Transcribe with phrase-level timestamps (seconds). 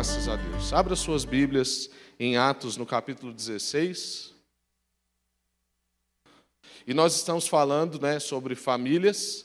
[0.00, 0.72] Graças a Deus.
[0.72, 4.32] Abra suas Bíblias em Atos, no capítulo 16.
[6.86, 9.44] E nós estamos falando né, sobre famílias,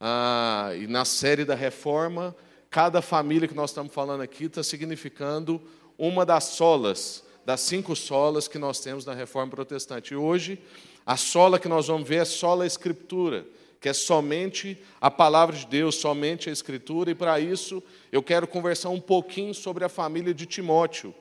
[0.00, 2.34] ah, e na série da reforma,
[2.70, 5.60] cada família que nós estamos falando aqui está significando
[5.98, 10.14] uma das solas, das cinco solas que nós temos na reforma protestante.
[10.14, 10.58] E hoje,
[11.04, 13.46] a sola que nós vamos ver é sola escritura
[13.80, 18.46] que é somente a palavra de Deus, somente a Escritura, e para isso eu quero
[18.46, 21.14] conversar um pouquinho sobre a família de Timóteo,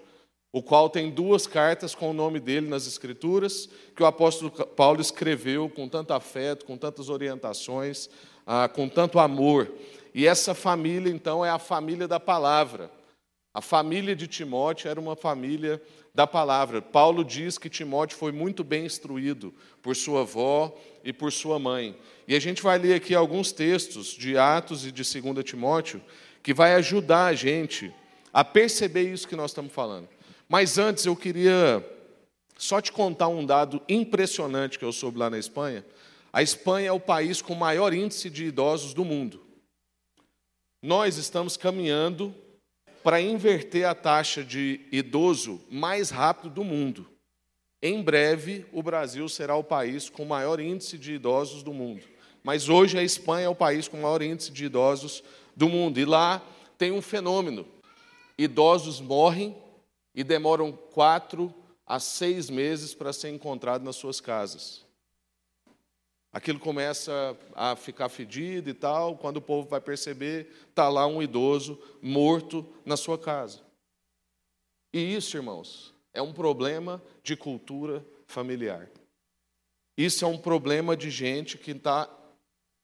[0.52, 5.00] o qual tem duas cartas com o nome dele nas Escrituras, que o apóstolo Paulo
[5.00, 8.10] escreveu com tanto afeto, com tantas orientações,
[8.46, 9.72] ah, com tanto amor.
[10.14, 12.92] E essa família, então, é a família da palavra.
[13.54, 15.82] A família de Timóteo era uma família
[16.14, 16.82] da palavra.
[16.82, 21.96] Paulo diz que Timóteo foi muito bem instruído por sua avó e por sua mãe.
[22.30, 26.00] E a gente vai ler aqui alguns textos de Atos e de 2 Timóteo
[26.44, 27.92] que vai ajudar a gente
[28.32, 30.08] a perceber isso que nós estamos falando.
[30.48, 31.84] Mas antes eu queria
[32.56, 35.84] só te contar um dado impressionante que eu soube lá na Espanha.
[36.32, 39.42] A Espanha é o país com maior índice de idosos do mundo.
[40.84, 42.32] Nós estamos caminhando
[43.04, 47.10] para inverter a taxa de idoso mais rápido do mundo.
[47.82, 52.04] Em breve, o Brasil será o país com maior índice de idosos do mundo.
[52.44, 55.24] Mas hoje a Espanha é o país com maior índice de idosos
[55.56, 56.00] do mundo.
[56.00, 56.42] E lá
[56.78, 57.66] tem um fenômeno:
[58.38, 59.56] idosos morrem
[60.16, 61.54] e demoram quatro
[61.86, 64.86] a seis meses para ser encontrados nas suas casas.
[66.32, 71.24] Aquilo começa a ficar fedido e tal, quando o povo vai perceber, está lá um
[71.24, 73.62] idoso morto na sua casa.
[74.94, 78.90] E isso, irmãos, é um problema de cultura familiar.
[79.98, 82.08] Isso é um problema de gente que está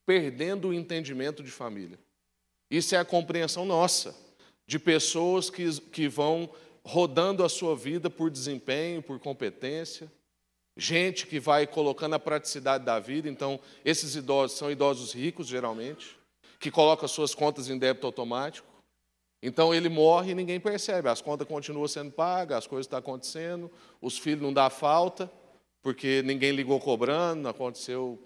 [0.06, 2.00] perdendo o entendimento de família.
[2.70, 4.16] Isso é a compreensão nossa,
[4.67, 6.50] de pessoas que, que vão
[6.84, 10.12] rodando a sua vida por desempenho, por competência,
[10.78, 13.30] gente que vai colocando a praticidade da vida.
[13.30, 16.18] Então, esses idosos são idosos ricos, geralmente,
[16.59, 18.68] que colocam as suas contas em débito automático.
[19.41, 21.09] Então, ele morre e ninguém percebe.
[21.09, 25.31] As contas continuam sendo pagas, as coisas estão acontecendo, os filhos não dá falta,
[25.81, 28.19] porque ninguém ligou cobrando, aconteceu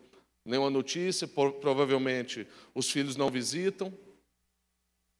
[0.45, 3.93] nenhuma notícia, provavelmente os filhos não visitam.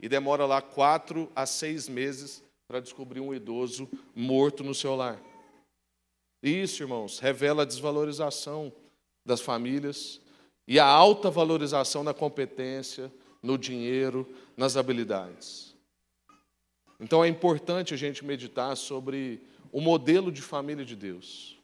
[0.02, 5.22] E demora lá quatro a seis meses para descobrir um idoso morto no seu lar.
[6.41, 8.72] Isso, irmãos, revela a desvalorização
[9.25, 10.22] das famílias
[10.66, 13.12] e a alta valorização na competência,
[13.44, 15.75] no dinheiro, nas habilidades.
[17.00, 19.41] Então é importante a gente meditar sobre
[19.72, 21.59] o modelo de família de Deus.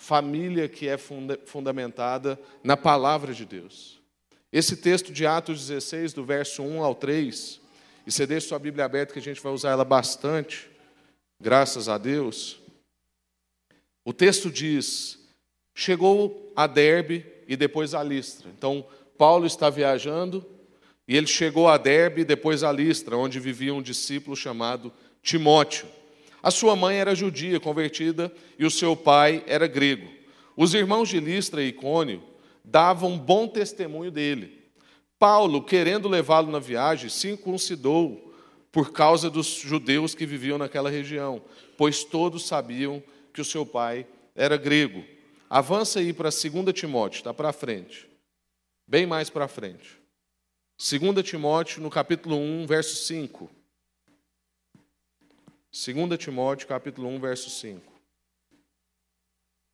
[0.00, 4.00] Família que é funda fundamentada na palavra de Deus.
[4.50, 7.60] Esse texto de Atos 16, do verso 1 ao 3,
[8.06, 10.70] e você deixa sua Bíblia aberta que a gente vai usar ela bastante,
[11.38, 12.58] graças a Deus.
[14.02, 15.18] O texto diz:
[15.74, 18.48] chegou a Derbe e depois a Listra.
[18.56, 18.86] Então,
[19.18, 20.42] Paulo está viajando
[21.06, 24.90] e ele chegou a Derbe e depois a Listra, onde vivia um discípulo chamado
[25.22, 25.86] Timóteo.
[26.42, 30.08] A sua mãe era judia, convertida, e o seu pai era grego.
[30.56, 32.22] Os irmãos de Listra e Icônio
[32.64, 34.60] davam bom testemunho dele.
[35.18, 38.32] Paulo, querendo levá-lo na viagem, circuncidou
[38.72, 41.42] por causa dos judeus que viviam naquela região,
[41.76, 43.02] pois todos sabiam
[43.32, 45.04] que o seu pai era grego.
[45.48, 48.08] Avança aí para 2 Timóteo, está para frente.
[48.86, 50.00] Bem mais para frente.
[50.78, 53.50] 2 Timóteo, no capítulo 1, verso 5.
[55.72, 57.80] 2 Timóteo, capítulo 1, verso 5.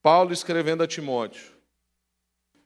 [0.03, 1.53] Paulo escrevendo a Timóteo,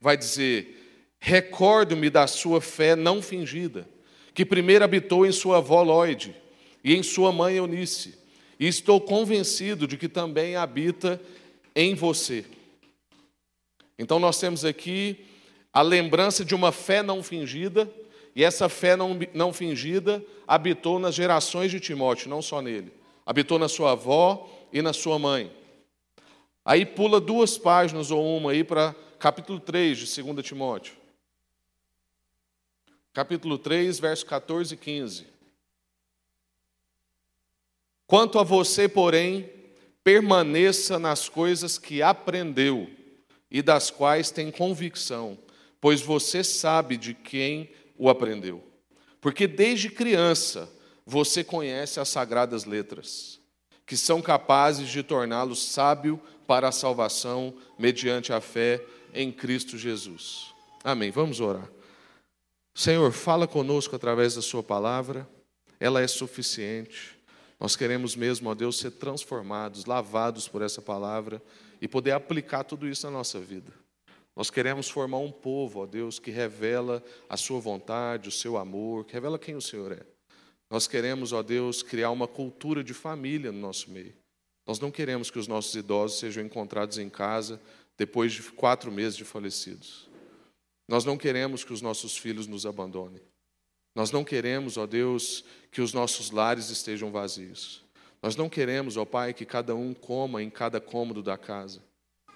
[0.00, 3.88] vai dizer: Recordo-me da sua fé não fingida,
[4.34, 6.34] que primeiro habitou em sua avó Lloyd
[6.82, 8.20] e em sua mãe Eunice
[8.60, 11.18] e estou convencido de que também habita
[11.74, 12.44] em você.
[13.98, 15.24] Então, nós temos aqui
[15.72, 17.90] a lembrança de uma fé não fingida,
[18.36, 22.92] e essa fé não, não fingida habitou nas gerações de Timóteo, não só nele.
[23.30, 25.56] Habitou na sua avó e na sua mãe.
[26.64, 30.96] Aí pula duas páginas ou uma aí para capítulo 3 de 2 Timóteo.
[33.12, 35.26] Capítulo 3, verso 14 e 15.
[38.04, 39.48] Quanto a você, porém,
[40.02, 42.90] permaneça nas coisas que aprendeu
[43.48, 45.38] e das quais tem convicção,
[45.80, 48.60] pois você sabe de quem o aprendeu.
[49.20, 50.68] Porque desde criança
[51.10, 53.40] você conhece as sagradas letras,
[53.84, 58.80] que são capazes de torná-lo sábio para a salvação mediante a fé
[59.12, 60.54] em Cristo Jesus.
[60.84, 61.10] Amém.
[61.10, 61.68] Vamos orar.
[62.72, 65.28] Senhor, fala conosco através da Sua palavra,
[65.80, 67.18] ela é suficiente
[67.58, 71.42] Nós queremos mesmo, ó Deus, ser transformados, lavados por essa palavra
[71.80, 73.72] e poder aplicar tudo isso na nossa vida.
[74.36, 79.04] Nós queremos formar um povo, ó Deus, que revela a Sua vontade, o seu amor,
[79.04, 80.09] que revela quem o Senhor é.
[80.70, 84.14] Nós queremos, ó Deus, criar uma cultura de família no nosso meio.
[84.64, 87.60] Nós não queremos que os nossos idosos sejam encontrados em casa
[87.98, 90.08] depois de quatro meses de falecidos.
[90.86, 93.20] Nós não queremos que os nossos filhos nos abandonem.
[93.96, 97.82] Nós não queremos, ó Deus, que os nossos lares estejam vazios.
[98.22, 101.82] Nós não queremos, ó Pai, que cada um coma em cada cômodo da casa.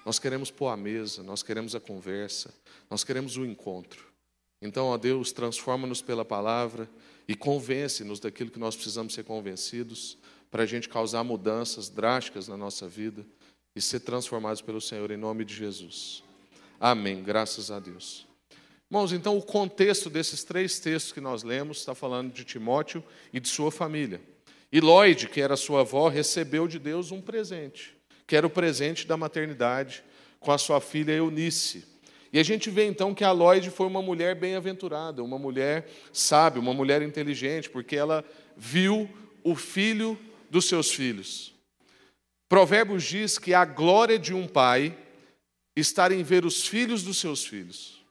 [0.04, 2.52] Nós queremos pôr a mesa, nós queremos a conversa,
[2.90, 4.12] nós queremos o encontro.
[4.60, 6.88] Então, ó Deus, transforma-nos pela palavra
[7.26, 10.18] e convence-nos daquilo que nós precisamos ser convencidos
[10.50, 13.26] para a gente causar mudanças drásticas na nossa vida
[13.74, 16.22] e ser transformados pelo Senhor em nome de Jesus.
[16.78, 17.22] Amém.
[17.22, 18.26] Graças a Deus.
[18.90, 23.40] Irmãos, então o contexto desses três textos que nós lemos está falando de Timóteo e
[23.40, 24.20] de sua família.
[24.70, 29.06] E Lloyd, que era sua avó, recebeu de Deus um presente, que era o presente
[29.06, 30.04] da maternidade
[30.38, 31.93] com a sua filha Eunice.
[32.34, 36.60] E a gente vê então que a Lloyd foi uma mulher bem-aventurada, uma mulher sábia,
[36.60, 38.24] uma mulher inteligente, porque ela
[38.56, 39.08] viu
[39.44, 40.18] o filho
[40.50, 41.54] dos seus filhos.
[42.48, 44.98] Provérbios diz que a glória de um pai
[45.76, 48.04] está em ver os filhos dos seus filhos.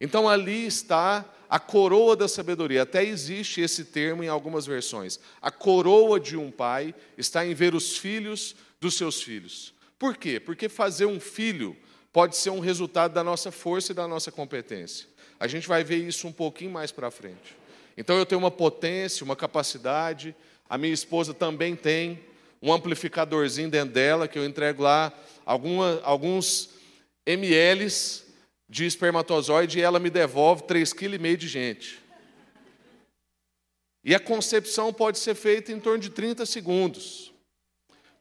[0.00, 2.82] Então ali está a coroa da sabedoria.
[2.82, 5.20] Até existe esse termo em algumas versões.
[5.40, 9.72] A coroa de um pai está em ver os filhos dos seus filhos.
[9.96, 10.40] Por quê?
[10.40, 11.76] Porque fazer um filho
[12.12, 15.06] pode ser um resultado da nossa força e da nossa competência.
[15.38, 17.56] A gente vai ver isso um pouquinho mais para frente.
[17.96, 20.34] Então eu tenho uma potência, uma capacidade,
[20.68, 22.20] a minha esposa também tem,
[22.62, 25.12] um amplificadorzinho dentro dela, que eu entrego lá
[25.44, 26.70] alguma, alguns
[27.26, 27.86] ml
[28.68, 32.00] de espermatozoide e ela me devolve 3,5 kg de gente.
[34.04, 37.32] E a concepção pode ser feita em torno de 30 segundos.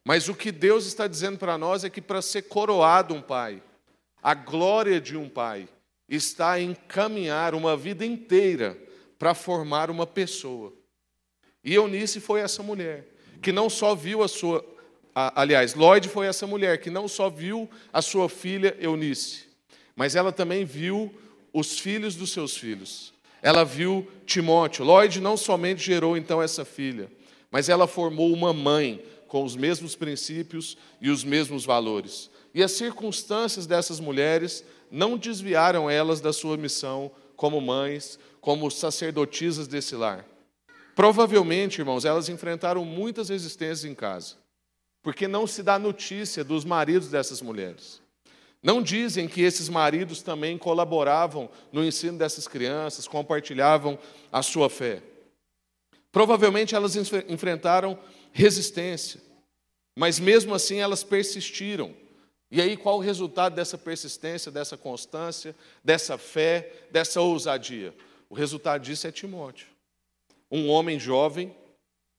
[0.03, 3.61] Mas o que Deus está dizendo para nós é que para ser coroado um pai,
[4.21, 5.67] a glória de um pai
[6.07, 8.77] está em caminhar uma vida inteira
[9.17, 10.73] para formar uma pessoa.
[11.63, 13.05] E Eunice foi essa mulher
[13.41, 14.65] que não só viu a sua.
[15.13, 19.45] aliás, Lloyd foi essa mulher que não só viu a sua filha Eunice,
[19.95, 21.13] mas ela também viu
[21.53, 23.13] os filhos dos seus filhos.
[23.41, 24.83] Ela viu Timóteo.
[24.83, 27.09] Lloyd não somente gerou então essa filha,
[27.49, 32.29] mas ela formou uma mãe com os mesmos princípios e os mesmos valores.
[32.53, 39.67] E as circunstâncias dessas mulheres não desviaram elas da sua missão como mães, como sacerdotisas
[39.67, 40.25] desse lar.
[40.95, 44.35] Provavelmente, irmãos, elas enfrentaram muitas resistências em casa,
[45.01, 48.01] porque não se dá notícia dos maridos dessas mulheres.
[48.61, 53.97] Não dizem que esses maridos também colaboravam no ensino dessas crianças, compartilhavam
[54.29, 55.01] a sua fé.
[56.11, 57.97] Provavelmente elas enfrentaram
[58.33, 59.21] resistência,
[59.95, 61.93] mas mesmo assim elas persistiram.
[62.51, 67.93] E aí qual o resultado dessa persistência, dessa constância, dessa fé, dessa ousadia?
[68.29, 69.67] O resultado disso é Timóteo
[70.51, 71.55] um homem jovem,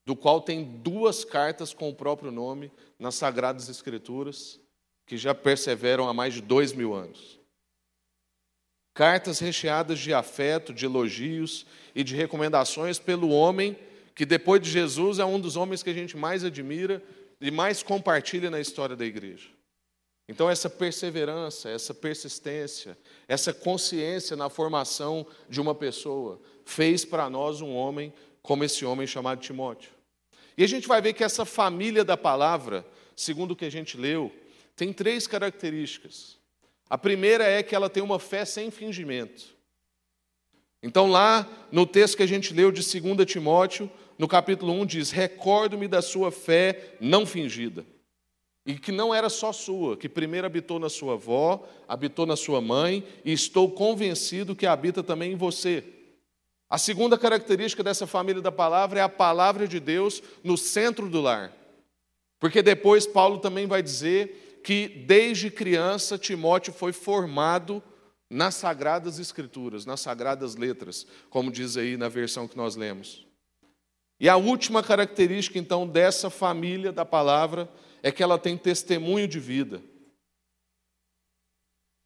[0.06, 4.60] do qual tem duas cartas com o próprio nome nas Sagradas Escrituras,
[5.06, 7.38] que já perseveram há mais de dois mil anos.
[8.94, 13.76] Cartas recheadas de afeto, de elogios e de recomendações pelo homem
[14.14, 17.02] que, depois de Jesus, é um dos homens que a gente mais admira
[17.40, 19.48] e mais compartilha na história da igreja.
[20.30, 22.96] Então, essa perseverança, essa persistência,
[23.26, 29.08] essa consciência na formação de uma pessoa fez para nós um homem como esse homem
[29.08, 29.90] chamado Timóteo.
[30.56, 33.96] E a gente vai ver que essa família da palavra, segundo o que a gente
[33.96, 34.32] leu,
[34.76, 36.38] tem três características.
[36.88, 39.56] A primeira é que ela tem uma fé sem fingimento.
[40.80, 45.10] Então, lá no texto que a gente leu de 2 Timóteo, no capítulo 1, diz:
[45.10, 47.84] Recordo-me da sua fé não fingida.
[48.70, 52.60] E que não era só sua, que primeiro habitou na sua avó, habitou na sua
[52.60, 55.82] mãe, e estou convencido que habita também em você.
[56.68, 61.20] A segunda característica dessa família da palavra é a palavra de Deus no centro do
[61.20, 61.52] lar.
[62.38, 67.82] Porque depois Paulo também vai dizer que desde criança Timóteo foi formado
[68.30, 73.26] nas sagradas escrituras, nas sagradas letras, como diz aí na versão que nós lemos.
[74.20, 77.68] E a última característica então dessa família da palavra
[78.02, 79.82] é que ela tem testemunho de vida.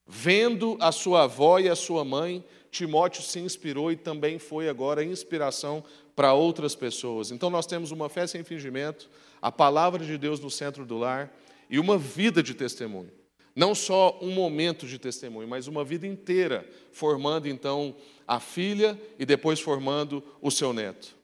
[0.07, 5.05] Vendo a sua avó e a sua mãe, Timóteo se inspirou e também foi agora
[5.05, 5.83] inspiração
[6.15, 7.31] para outras pessoas.
[7.31, 9.09] Então nós temos uma fé sem fingimento,
[9.41, 11.35] a palavra de Deus no centro do lar
[11.71, 13.11] e uma vida de testemunho.
[13.57, 17.95] Não só um momento de testemunho, mas uma vida inteira, formando então
[18.27, 21.17] a filha e depois formando o seu neto.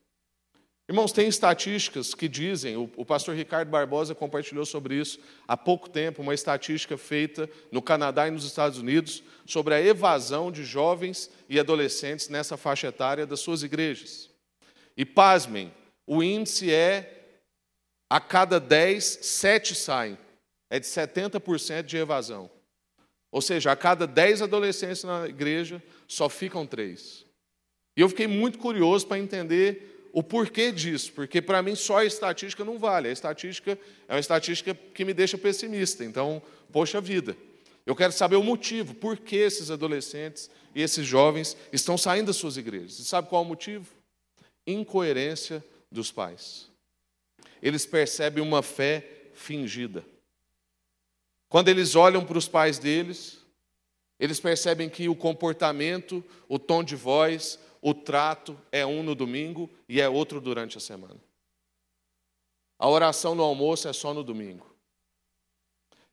[0.90, 6.20] Irmãos, tem estatísticas que dizem, o, pastor Ricardo Barbosa compartilhou sobre isso há pouco tempo,
[6.20, 11.60] uma estatística feita no Canadá e nos Estados Unidos sobre a evasão de jovens e
[11.60, 14.30] adolescentes nessa faixa etária das suas igrejas.
[14.96, 15.72] E pasmem,
[16.08, 17.36] o índice é
[18.10, 20.18] a cada 10, 7 saem.
[20.68, 22.50] É de 70% de evasão.
[23.30, 27.24] Ou seja, a cada 10 adolescentes na igreja, só ficam três.
[27.96, 32.04] E eu fiquei muito curioso para entender o porquê disso, porque para mim só a
[32.04, 33.08] estatística não vale.
[33.08, 36.04] A estatística é uma estatística que me deixa pessimista.
[36.04, 37.36] Então, poxa vida.
[37.86, 42.36] Eu quero saber o motivo, por que esses adolescentes e esses jovens estão saindo das
[42.36, 42.98] suas igrejas.
[42.98, 43.86] E sabe qual é o motivo?
[44.66, 46.68] Incoerência dos pais.
[47.62, 50.04] Eles percebem uma fé fingida.
[51.48, 53.38] Quando eles olham para os pais deles,
[54.18, 59.70] eles percebem que o comportamento, o tom de voz, o trato é um no domingo
[59.88, 61.20] e é outro durante a semana.
[62.78, 64.66] A oração no almoço é só no domingo.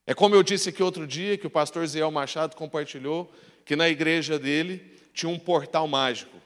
[0.06, 3.32] É como eu disse aqui outro dia, que o pastor Ziel Machado compartilhou,
[3.66, 6.38] que na igreja dele tinha um portal mágico,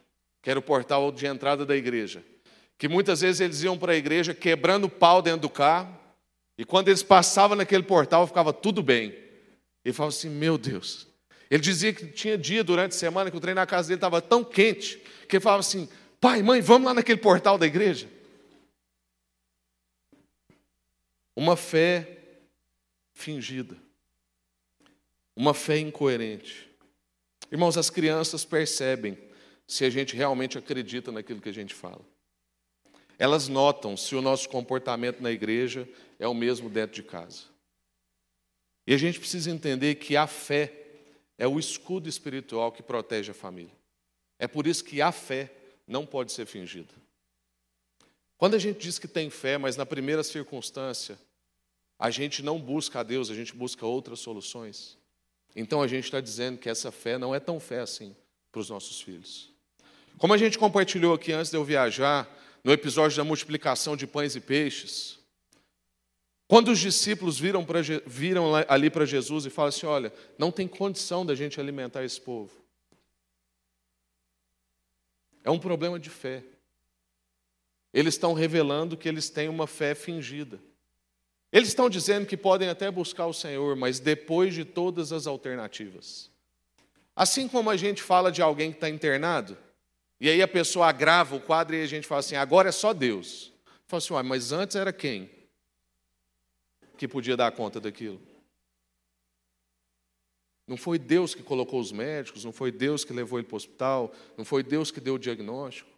[0.42, 2.24] que era o portal de entrada da igreja.
[2.78, 5.96] Que muitas vezes eles iam para a igreja quebrando pau dentro do carro,
[6.58, 9.16] e quando eles passavam naquele portal, ficava tudo bem.
[9.86, 11.08] Ele falava assim: Meu Deus,
[11.52, 14.22] ele dizia que tinha dia durante a semana que o trem na casa dele estava
[14.22, 18.10] tão quente que ele falava assim: pai, mãe, vamos lá naquele portal da igreja.
[21.36, 22.20] Uma fé
[23.14, 23.76] fingida,
[25.36, 26.70] uma fé incoerente.
[27.52, 29.18] Irmãos, as crianças percebem
[29.68, 32.02] se a gente realmente acredita naquilo que a gente fala.
[33.20, 37.44] Elas notam se o nosso comportamento na igreja é o mesmo dentro de casa.
[38.88, 40.81] E a gente precisa entender que a fé
[41.42, 43.74] é o escudo espiritual que protege a família.
[44.38, 45.52] É por isso que a fé
[45.88, 46.94] não pode ser fingida.
[48.38, 51.18] Quando a gente diz que tem fé, mas na primeira circunstância,
[51.98, 55.00] a gente não busca a Deus, a gente busca outras soluções.
[55.56, 58.16] Então a gente está dizendo que essa fé não é tão fé assim
[58.52, 59.52] para os nossos filhos.
[60.20, 62.30] Como a gente compartilhou aqui antes de eu viajar,
[62.64, 65.18] no episódio da multiplicação de pães e peixes,
[66.52, 70.68] quando os discípulos viram, pra, viram ali para Jesus e falam assim: olha, não tem
[70.68, 72.52] condição da gente alimentar esse povo.
[75.46, 76.44] É um problema de fé.
[77.94, 80.60] Eles estão revelando que eles têm uma fé fingida.
[81.54, 86.30] Eles estão dizendo que podem até buscar o Senhor, mas depois de todas as alternativas.
[87.16, 89.58] Assim como a gente fala de alguém que está internado,
[90.20, 92.92] e aí a pessoa agrava o quadro e a gente fala assim: agora é só
[92.92, 93.54] Deus.
[93.88, 95.40] Fala assim, mas antes era quem?
[97.02, 98.22] Que podia dar conta daquilo.
[100.68, 103.58] Não foi Deus que colocou os médicos, não foi Deus que levou ele para o
[103.58, 105.90] hospital, não foi Deus que deu o diagnóstico.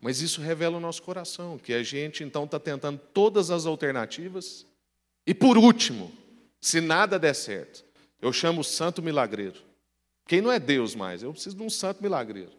[0.00, 4.64] Mas isso revela o nosso coração, que a gente então está tentando todas as alternativas.
[5.26, 6.12] E por último,
[6.60, 7.84] se nada der certo,
[8.22, 9.60] eu chamo o santo milagreiro.
[10.28, 11.24] Quem não é Deus mais?
[11.24, 12.52] Eu preciso de um santo milagreiro.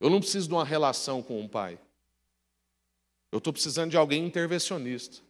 [0.00, 1.78] Eu não preciso de uma relação com um pai.
[3.30, 5.20] Eu estou precisando de alguém intervencionista.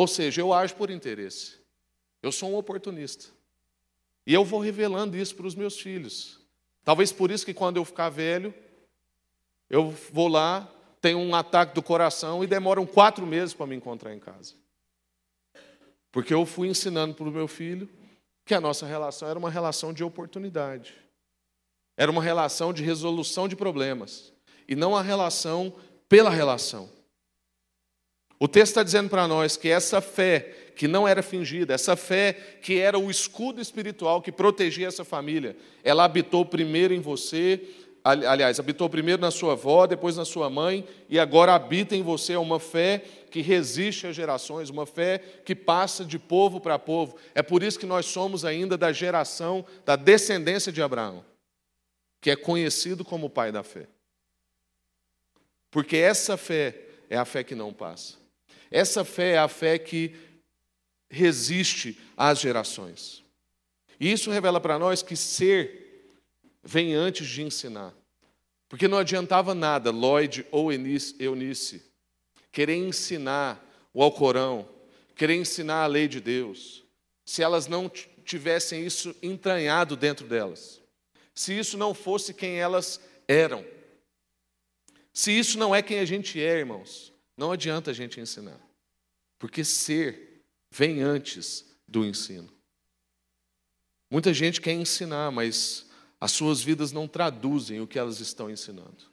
[0.00, 1.56] Ou seja, eu ajo por interesse.
[2.22, 3.26] Eu sou um oportunista.
[4.26, 6.40] E eu vou revelando isso para os meus filhos.
[6.82, 8.54] Talvez por isso que quando eu ficar velho,
[9.68, 10.66] eu vou lá,
[11.02, 14.54] tenho um ataque do coração e demoram quatro meses para me encontrar em casa.
[16.10, 17.86] Porque eu fui ensinando para o meu filho
[18.46, 20.94] que a nossa relação era uma relação de oportunidade.
[21.94, 24.32] Era uma relação de resolução de problemas.
[24.66, 25.74] E não a relação
[26.08, 26.88] pela relação.
[28.42, 32.32] O texto está dizendo para nós que essa fé que não era fingida, essa fé
[32.62, 35.54] que era o escudo espiritual que protegia essa família,
[35.84, 37.60] ela habitou primeiro em você,
[38.02, 42.34] aliás, habitou primeiro na sua avó, depois na sua mãe, e agora habita em você
[42.34, 47.16] uma fé que resiste às gerações, uma fé que passa de povo para povo.
[47.34, 51.22] É por isso que nós somos ainda da geração, da descendência de Abraão,
[52.22, 53.86] que é conhecido como o pai da fé.
[55.70, 56.74] Porque essa fé
[57.10, 58.19] é a fé que não passa.
[58.70, 60.14] Essa fé é a fé que
[61.08, 63.24] resiste às gerações.
[63.98, 66.14] E isso revela para nós que ser
[66.62, 67.92] vem antes de ensinar.
[68.68, 71.90] Porque não adiantava nada Lloyd ou Eunice
[72.52, 74.68] querer ensinar o Alcorão,
[75.14, 76.84] querer ensinar a lei de Deus,
[77.24, 77.88] se elas não
[78.24, 80.80] tivessem isso entranhado dentro delas.
[81.34, 83.64] Se isso não fosse quem elas eram.
[85.12, 87.09] Se isso não é quem a gente é, irmãos.
[87.40, 88.60] Não adianta a gente ensinar,
[89.38, 92.52] porque ser vem antes do ensino.
[94.10, 95.88] Muita gente quer ensinar, mas
[96.20, 99.10] as suas vidas não traduzem o que elas estão ensinando.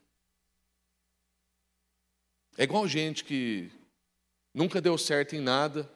[2.58, 3.72] É igual gente que
[4.54, 5.90] nunca deu certo em nada,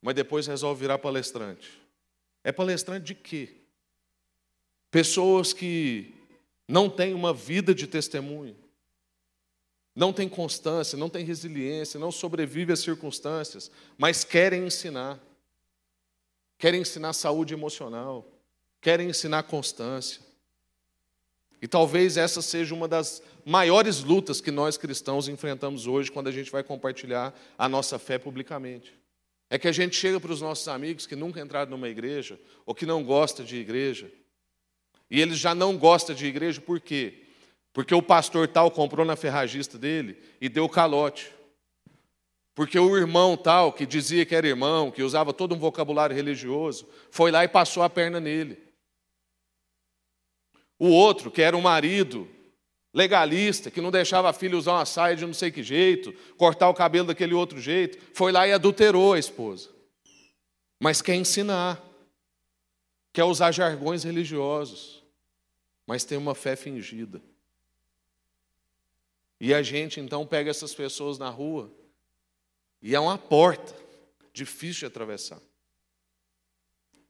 [0.00, 1.82] mas depois resolve virar palestrante.
[2.44, 3.52] É palestrante de quê?
[4.92, 6.14] Pessoas que
[6.68, 8.61] não têm uma vida de testemunho,
[9.94, 15.20] não têm constância, não têm resiliência, não sobrevivem às circunstâncias, mas querem ensinar.
[16.58, 18.26] Querem ensinar saúde emocional,
[18.80, 20.22] querem ensinar constância.
[21.60, 26.32] E talvez essa seja uma das maiores lutas que nós cristãos enfrentamos hoje quando a
[26.32, 28.94] gente vai compartilhar a nossa fé publicamente.
[29.50, 32.74] É que a gente chega para os nossos amigos que nunca entraram numa igreja ou
[32.74, 34.10] que não gostam de igreja.
[35.10, 37.21] E eles já não gostam de igreja por quê?
[37.72, 41.32] Porque o pastor tal comprou na ferragista dele e deu calote.
[42.54, 46.86] Porque o irmão tal, que dizia que era irmão, que usava todo um vocabulário religioso,
[47.10, 48.58] foi lá e passou a perna nele.
[50.78, 52.28] O outro, que era um marido
[52.92, 56.68] legalista, que não deixava a filha usar uma saia de não sei que jeito, cortar
[56.68, 59.70] o cabelo daquele outro jeito, foi lá e adulterou a esposa.
[60.78, 61.82] Mas quer ensinar,
[63.14, 65.02] quer usar jargões religiosos,
[65.86, 67.22] mas tem uma fé fingida.
[69.42, 71.70] E a gente então pega essas pessoas na rua
[72.80, 73.74] e é uma porta
[74.32, 75.40] difícil de atravessar.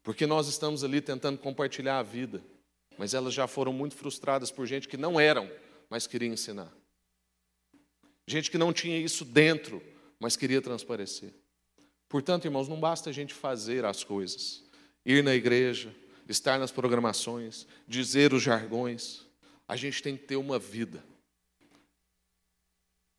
[0.02, 2.42] Porque nós estamos ali tentando compartilhar a vida
[2.98, 5.50] mas elas já foram muito frustradas por gente que não eram,
[5.88, 6.72] mas queria ensinar.
[8.26, 9.82] Gente que não tinha isso dentro,
[10.18, 11.34] mas queria transparecer.
[12.08, 14.62] Portanto, irmãos, não basta a gente fazer as coisas,
[15.04, 15.94] ir na igreja,
[16.28, 19.26] estar nas programações, dizer os jargões.
[19.66, 21.02] A gente tem que ter uma vida.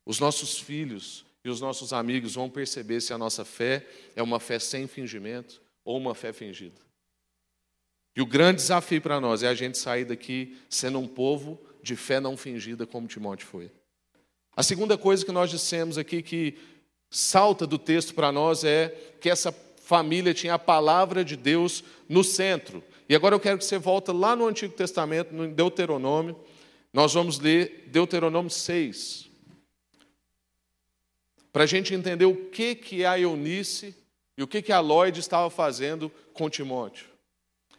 [0.06, 4.40] Os nossos filhos e os nossos amigos vão perceber se a nossa fé é uma
[4.40, 6.80] fé sem fingimento ou uma fé fingida.
[8.16, 11.96] E o grande desafio para nós é a gente sair daqui sendo um povo de
[11.96, 13.70] fé não fingida, como Timóteo foi.
[14.56, 16.56] A segunda coisa que nós dissemos aqui que
[17.10, 18.88] salta do texto para nós é
[19.20, 22.82] que essa família tinha a palavra de Deus no centro.
[23.08, 26.38] E agora eu quero que você volte lá no Antigo Testamento, no Deuteronômio.
[26.92, 29.28] Nós vamos ler Deuteronômio 6.
[31.54, 33.94] Para a gente entender o que, que a Eunice
[34.36, 37.06] e o que, que a Lloyd estava fazendo com Timóteo.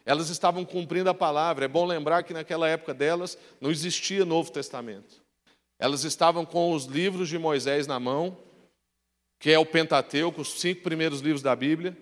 [0.06, 1.66] Elas estavam cumprindo a palavra.
[1.66, 5.22] É bom lembrar que naquela época delas não existia Novo Testamento.
[5.78, 8.38] Elas estavam com os livros de Moisés na mão,
[9.42, 11.98] que é o Pentateuco, os cinco primeiros livros da Bíblia.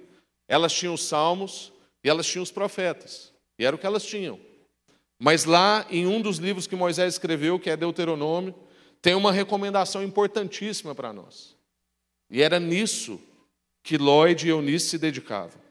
[0.48, 3.34] Elas tinham os Salmos e elas tinham os profetas.
[3.58, 4.40] E era o que elas tinham.
[5.18, 8.54] Mas lá, em um dos livros que Moisés escreveu, que é Deuteronômio,
[9.02, 11.63] tem uma recomendação importantíssima para nós.
[12.34, 13.22] E era nisso
[13.84, 15.62] que Lloyd e Eunice se dedicavam.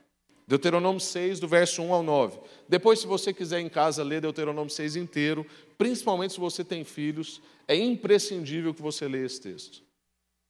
[0.47, 2.39] Deuteronômio 6, do verso 1 ao 9.
[2.69, 5.45] Depois, se você quiser em casa ler Deuteronômio 6 inteiro,
[5.77, 9.83] principalmente se você tem filhos, é imprescindível que você leia esse texto.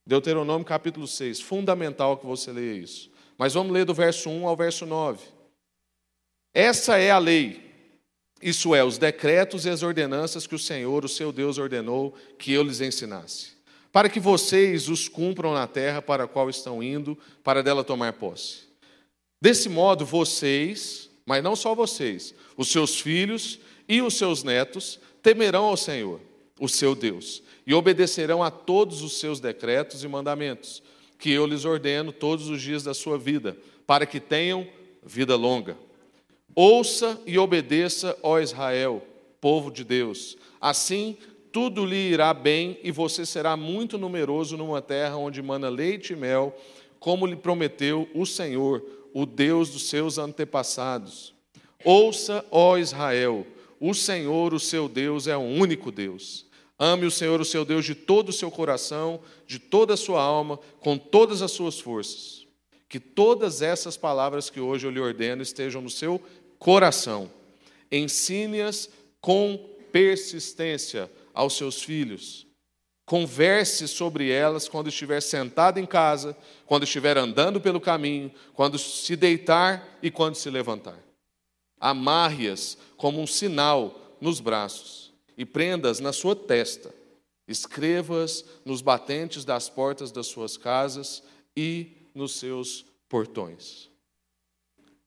[0.07, 3.11] Deuteronômio capítulo 6, fundamental que você leia isso.
[3.39, 5.25] Mas vamos ler do verso 1 ao verso 9.
[6.53, 7.73] Essa é a lei,
[8.43, 12.53] isso é, os decretos e as ordenanças que o Senhor, o seu Deus, ordenou que
[12.53, 13.53] eu lhes ensinasse,
[13.93, 18.15] para que vocês os cumpram na terra para a qual estão indo, para dela tomar
[18.15, 18.61] posse.
[19.41, 25.65] Desse modo, vocês, mas não só vocês, os seus filhos e os seus netos temerão
[25.65, 26.21] ao Senhor,
[26.59, 30.83] o seu Deus, e obedecerão a todos os seus decretos e mandamentos,
[31.19, 34.67] que eu lhes ordeno todos os dias da sua vida, para que tenham
[35.05, 35.77] vida longa.
[36.55, 39.07] Ouça e obedeça, ó Israel,
[39.41, 40.37] povo de Deus.
[40.61, 41.17] Assim,
[41.53, 46.17] tudo lhe irá bem e você será muito numeroso numa terra onde mana leite e
[46.17, 46.57] mel,
[46.99, 51.35] como lhe prometeu o Senhor, o Deus dos seus antepassados.
[51.85, 53.47] Ouça, ó Israel,
[53.79, 56.47] o Senhor, o seu Deus, é o único Deus.
[56.79, 60.23] Ame o Senhor, o seu Deus, de todo o seu coração, de toda a sua
[60.23, 62.47] alma, com todas as suas forças.
[62.89, 66.21] Que todas essas palavras que hoje eu lhe ordeno estejam no seu
[66.59, 67.31] coração.
[67.91, 68.89] Ensine-as
[69.21, 69.59] com
[69.93, 72.47] persistência aos seus filhos
[73.05, 79.17] Converse sobre elas quando estiver sentado em casa, quando estiver andando pelo caminho, quando se
[79.17, 80.99] deitar e quando se levantar.
[81.81, 86.95] Amarre-as como um sinal nos braços e prenda-as na sua testa.
[87.47, 91.23] Escreva-as nos batentes das portas das suas casas
[91.57, 93.91] e nos seus portões.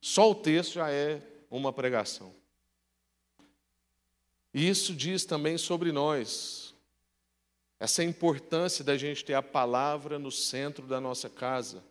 [0.01, 2.31] Só o texto já é uma pregação.
[4.55, 6.73] E isso diz também sobre nós,
[7.77, 11.83] essa importância da gente ter a palavra no centro da nossa casa.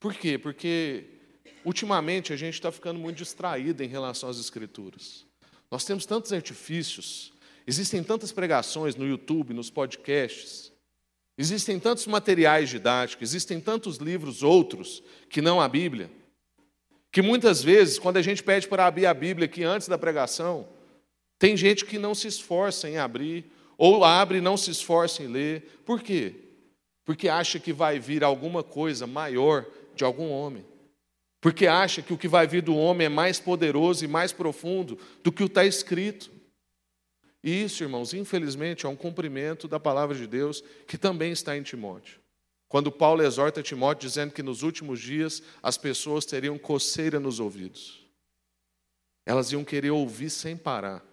[0.00, 0.38] Por quê?
[0.38, 1.04] Porque
[1.64, 5.26] ultimamente a gente está ficando muito distraído em relação às Escrituras.
[5.70, 7.32] Nós temos tantos artifícios,
[7.66, 10.72] existem tantas pregações no YouTube, nos podcasts,
[11.38, 16.10] Existem tantos materiais didáticos, existem tantos livros outros que não a Bíblia,
[17.12, 20.66] que muitas vezes, quando a gente pede para abrir a Bíblia aqui antes da pregação,
[21.38, 25.26] tem gente que não se esforça em abrir, ou abre e não se esforça em
[25.26, 25.82] ler.
[25.84, 26.34] Por quê?
[27.04, 30.64] Porque acha que vai vir alguma coisa maior de algum homem.
[31.40, 34.98] Porque acha que o que vai vir do homem é mais poderoso e mais profundo
[35.22, 36.30] do que o está escrito.
[37.44, 41.62] E isso, irmãos, infelizmente, é um cumprimento da palavra de Deus que também está em
[41.62, 42.18] Timóteo.
[42.68, 48.04] Quando Paulo exorta Timóteo dizendo que nos últimos dias as pessoas teriam coceira nos ouvidos.
[49.24, 51.04] Elas iam querer ouvir sem parar,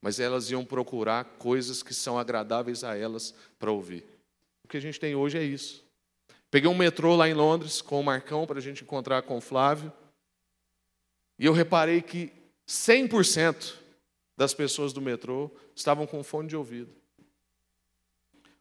[0.00, 4.04] mas elas iam procurar coisas que são agradáveis a elas para ouvir.
[4.64, 5.84] O que a gente tem hoje é isso.
[6.50, 9.40] Peguei um metrô lá em Londres com o Marcão para a gente encontrar com o
[9.40, 9.92] Flávio.
[11.38, 12.32] E eu reparei que
[12.66, 13.74] 100%
[14.36, 16.90] das pessoas do metrô estavam com fone de ouvido.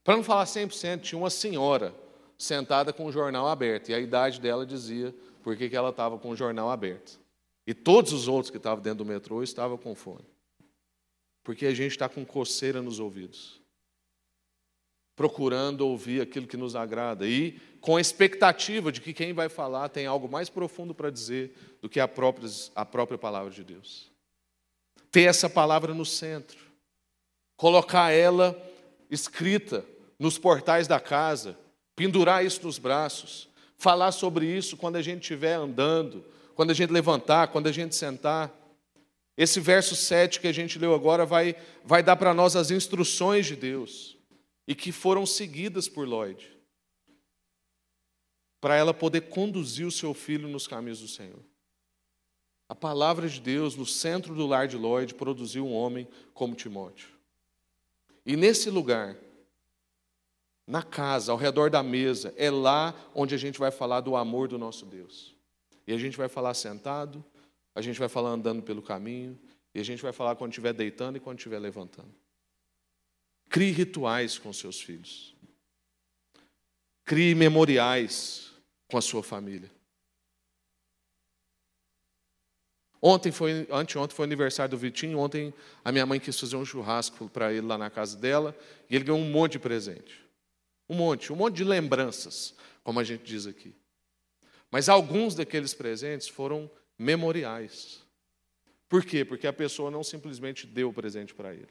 [0.03, 1.93] Para não falar 100%, tinha uma senhora
[2.37, 6.29] sentada com o jornal aberto, e a idade dela dizia por que ela estava com
[6.29, 7.19] o jornal aberto.
[7.65, 10.25] E todos os outros que estavam dentro do metrô estavam com fone.
[11.47, 13.61] Porque a gente está com coceira nos ouvidos,
[15.15, 17.25] procurando ouvir aquilo que nos agrada.
[17.25, 21.55] E com a expectativa de que quem vai falar tem algo mais profundo para dizer
[21.81, 24.11] do que a própria, a própria palavra de Deus.
[25.09, 26.59] Ter essa palavra no centro,
[27.55, 28.53] colocar ela
[29.09, 29.85] escrita
[30.19, 31.57] nos portais da casa,
[31.95, 36.91] pendurar isso nos braços, falar sobre isso quando a gente estiver andando, quando a gente
[36.91, 38.53] levantar, quando a gente sentar.
[39.37, 43.45] Esse verso 7 que a gente leu agora vai, vai dar para nós as instruções
[43.45, 44.17] de Deus
[44.67, 46.51] e que foram seguidas por Lloyd,
[48.59, 51.39] para ela poder conduzir o seu filho nos caminhos do Senhor.
[52.67, 57.09] A palavra de Deus, no centro do lar de Lloyd, produziu um homem como Timóteo.
[58.25, 59.15] E nesse lugar,
[60.65, 64.49] na casa, ao redor da mesa, é lá onde a gente vai falar do amor
[64.49, 65.33] do nosso Deus.
[65.85, 67.23] E a gente vai falar sentado,
[67.77, 69.39] a gente vai falar andando pelo caminho,
[69.71, 72.11] e a gente vai falar quando estiver deitando e quando estiver levantando.
[73.51, 75.35] Crie rituais com seus filhos.
[77.05, 78.51] Crie memoriais
[78.87, 79.69] com a sua família.
[82.99, 85.53] Ontem foi, anteontem foi aniversário do Vitinho, ontem
[85.85, 88.57] a minha mãe quis fazer um churrasco para ele lá na casa dela,
[88.89, 90.19] e ele ganhou um monte de presente.
[90.89, 93.75] Um monte, um monte de lembranças, como a gente diz aqui.
[94.71, 98.05] Mas alguns daqueles presentes foram memoriais.
[98.89, 99.25] Por quê?
[99.25, 101.69] Porque a pessoa não simplesmente deu o presente para ele.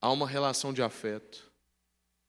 [0.00, 1.50] Há uma relação de afeto.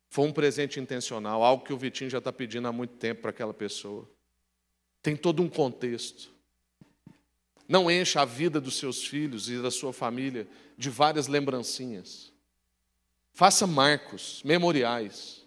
[0.10, 3.30] Foi um presente intencional, algo que o Vitinho já está pedindo há muito tempo para
[3.30, 4.10] aquela pessoa.
[5.02, 6.32] Tem todo um contexto.
[7.68, 12.34] Não encha a vida dos seus filhos e da sua família de várias lembrancinhas.
[13.32, 15.46] Faça marcos, memoriais.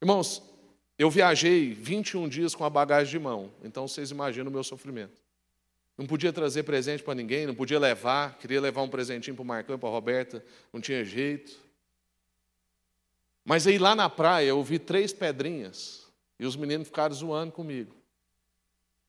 [0.00, 0.42] Irmãos,
[1.00, 5.18] eu viajei 21 dias com a bagagem de mão, então vocês imaginam o meu sofrimento.
[5.96, 9.46] Não podia trazer presente para ninguém, não podia levar, queria levar um presentinho para o
[9.46, 11.58] Marcão e para a Roberta, não tinha jeito.
[13.42, 16.06] Mas aí lá na praia eu vi três pedrinhas
[16.38, 17.94] e os meninos ficaram zoando comigo.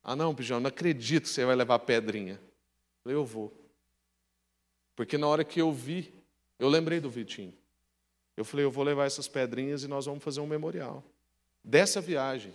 [0.02, 2.36] Ah, não, Pijão, não acredito que você vai levar pedrinha.
[2.36, 3.54] Eu falei, eu vou.
[4.96, 6.14] Porque na hora que eu vi,
[6.58, 7.54] eu lembrei do Vitinho.
[8.38, 11.04] Eu falei, eu vou levar essas pedrinhas e nós vamos fazer um memorial.
[11.64, 12.54] Dessa viagem,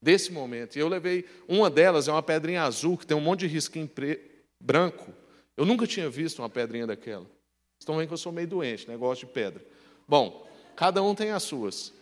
[0.00, 0.76] desse momento.
[0.76, 3.90] E eu levei, uma delas é uma pedrinha azul, que tem um monte de risquinho
[4.60, 5.12] branco.
[5.56, 7.26] Eu nunca tinha visto uma pedrinha daquela.
[7.78, 9.64] Estão vendo que eu sou meio doente, negócio de pedra.
[10.06, 11.92] Bom, cada um tem as suas.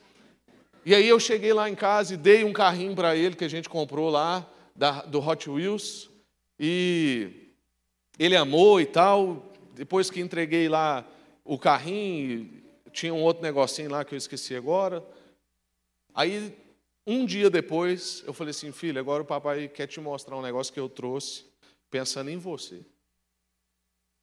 [0.85, 3.49] E aí eu cheguei lá em casa e dei um carrinho para ele que a
[3.49, 6.09] gente comprou lá, da, do Hot Wheels
[6.59, 7.53] e
[8.19, 9.53] ele amou e tal.
[9.75, 11.07] Depois que entreguei lá
[11.45, 15.05] o carrinho, tinha um outro negocinho lá que eu esqueci agora.
[16.21, 16.55] Aí,
[17.07, 20.71] um dia depois, eu falei assim: filho, agora o papai quer te mostrar um negócio
[20.71, 21.47] que eu trouxe,
[21.91, 22.83] pensando em você.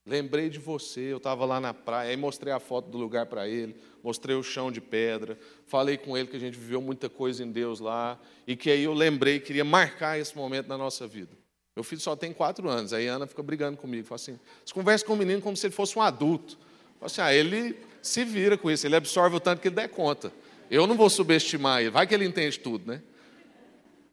[0.05, 3.47] Lembrei de você, eu estava lá na praia, aí mostrei a foto do lugar para
[3.47, 7.43] ele, mostrei o chão de pedra, falei com ele que a gente viveu muita coisa
[7.43, 11.35] em Deus lá, e que aí eu lembrei, queria marcar esse momento na nossa vida.
[11.75, 14.71] Meu filho só tem quatro anos, aí a Ana fica brigando comigo, fala assim, você
[14.71, 16.59] conversa com o menino como se ele fosse um adulto.
[16.99, 19.89] Fala assim, ah, ele se vira com isso, ele absorve o tanto que ele der
[19.89, 20.31] conta.
[20.69, 23.01] Eu não vou subestimar ele, vai que ele entende tudo, né?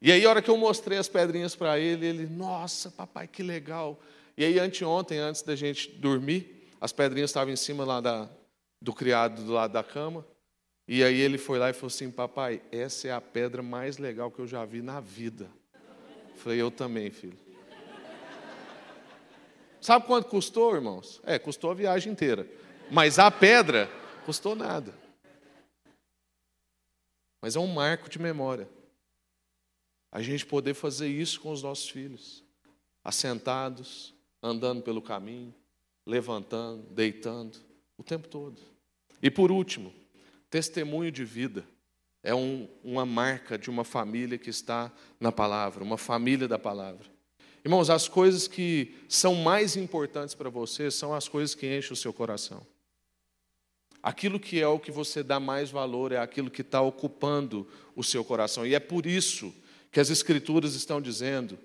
[0.00, 3.42] E aí, a hora que eu mostrei as pedrinhas para ele, ele, nossa, papai, que
[3.42, 3.98] legal.
[4.36, 8.28] E aí, anteontem, antes da gente dormir, as pedrinhas estavam em cima lá da,
[8.82, 10.26] do criado do lado da cama.
[10.86, 14.30] E aí ele foi lá e falou assim: Papai, essa é a pedra mais legal
[14.30, 15.48] que eu já vi na vida.
[16.36, 17.38] Falei: Eu também, filho.
[19.80, 21.20] Sabe quanto custou, irmãos?
[21.24, 22.46] É, custou a viagem inteira.
[22.90, 23.90] Mas a pedra
[24.26, 24.94] custou nada.
[27.44, 28.66] Mas é um marco de memória.
[30.10, 32.42] A gente poder fazer isso com os nossos filhos,
[33.04, 35.54] assentados, andando pelo caminho,
[36.06, 37.58] levantando, deitando,
[37.98, 38.58] o tempo todo.
[39.22, 39.92] E por último,
[40.48, 41.68] testemunho de vida
[42.22, 47.06] é um, uma marca de uma família que está na palavra, uma família da palavra.
[47.62, 51.96] Irmãos, as coisas que são mais importantes para você são as coisas que enchem o
[51.96, 52.66] seu coração.
[54.04, 58.04] Aquilo que é o que você dá mais valor é aquilo que está ocupando o
[58.04, 58.66] seu coração.
[58.66, 59.50] E é por isso
[59.90, 61.58] que as Escrituras estão dizendo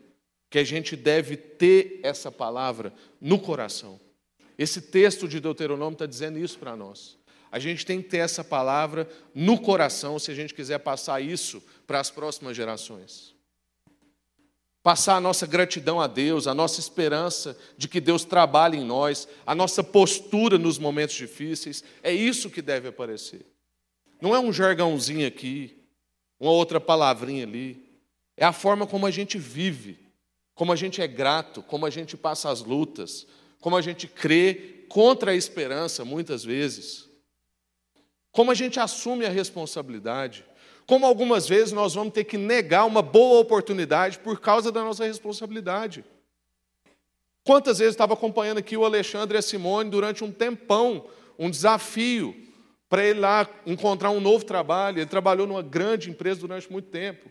[0.50, 4.00] que a gente deve ter essa palavra no coração.
[4.58, 7.18] Esse texto de Deuteronômio está dizendo isso para nós.
[7.52, 11.62] A gente tem que ter essa palavra no coração se a gente quiser passar isso
[11.86, 13.36] para as próximas gerações.
[14.90, 19.28] Passar a nossa gratidão a Deus, a nossa esperança de que Deus trabalhe em nós,
[19.46, 23.46] a nossa postura nos momentos difíceis, é isso que deve aparecer.
[24.20, 25.78] Não é um jargãozinho aqui,
[26.40, 27.88] uma outra palavrinha ali.
[28.36, 30.00] É a forma como a gente vive,
[30.56, 33.28] como a gente é grato, como a gente passa as lutas,
[33.62, 37.08] como a gente crê contra a esperança, muitas vezes,
[38.32, 40.44] como a gente assume a responsabilidade,
[40.90, 45.06] como algumas vezes nós vamos ter que negar uma boa oportunidade por causa da nossa
[45.06, 46.04] responsabilidade.
[47.44, 51.06] Quantas vezes estava acompanhando aqui o Alexandre e a Simone durante um tempão,
[51.38, 52.36] um desafio
[52.90, 54.98] para ele lá encontrar um novo trabalho.
[54.98, 57.30] Ele trabalhou numa grande empresa durante muito tempo.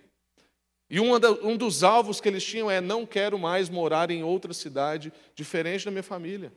[0.88, 5.12] E um dos alvos que eles tinham é: não quero mais morar em outra cidade
[5.34, 6.52] diferente da minha família.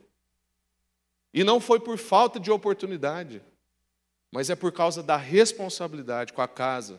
[1.34, 3.42] E não foi por falta de oportunidade,
[4.32, 6.98] mas é por causa da responsabilidade com a casa,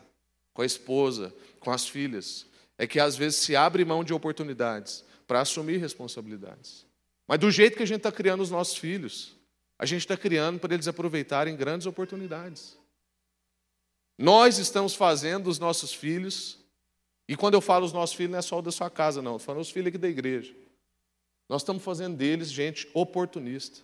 [0.54, 2.46] com a esposa, com as filhas.
[2.78, 6.86] É que às vezes se abre mão de oportunidades para assumir responsabilidades.
[7.26, 9.36] Mas do jeito que a gente está criando os nossos filhos,
[9.78, 12.78] a gente está criando para eles aproveitarem grandes oportunidades.
[14.16, 16.58] Nós estamos fazendo os nossos filhos
[17.26, 19.36] e quando eu falo os nossos filhos, não é só o da sua casa, não.
[19.36, 20.54] Estou falando os filhos aqui da igreja.
[21.48, 23.80] Nós estamos fazendo deles gente oportunista.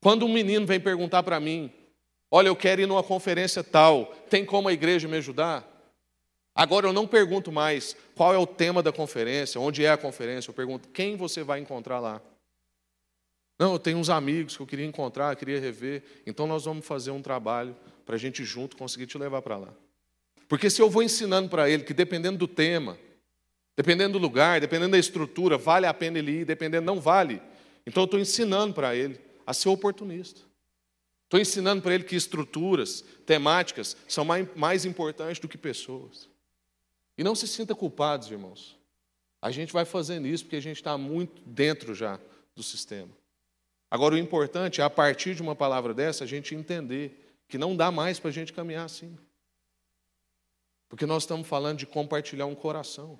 [0.00, 1.70] Quando um menino vem perguntar para mim,
[2.30, 5.66] olha, eu quero ir numa conferência tal, tem como a igreja me ajudar?
[6.54, 10.50] Agora eu não pergunto mais qual é o tema da conferência, onde é a conferência,
[10.50, 12.20] eu pergunto quem você vai encontrar lá.
[13.58, 17.10] Não, eu tenho uns amigos que eu queria encontrar, queria rever, então nós vamos fazer
[17.10, 19.68] um trabalho para a gente junto conseguir te levar para lá.
[20.48, 22.98] Porque se eu vou ensinando para ele que dependendo do tema,
[23.76, 27.40] dependendo do lugar, dependendo da estrutura, vale a pena ele ir, dependendo não vale.
[27.86, 30.40] Então eu estou ensinando para ele a ser oportunista.
[31.24, 36.28] Estou ensinando para ele que estruturas, temáticas, são mais, mais importantes do que pessoas.
[37.16, 38.76] E não se sinta culpados, irmãos.
[39.40, 42.18] A gente vai fazendo isso porque a gente está muito dentro já
[42.54, 43.10] do sistema.
[43.90, 47.76] Agora, o importante é, a partir de uma palavra dessa, a gente entender que não
[47.76, 49.16] dá mais para a gente caminhar assim.
[50.88, 53.18] Porque nós estamos falando de compartilhar um coração.